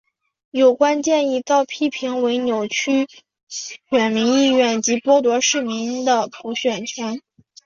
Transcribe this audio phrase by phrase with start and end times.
[0.49, 3.07] 有关建议遭批评为严重扭曲
[3.47, 7.21] 选民意愿及剥夺市民的补选权。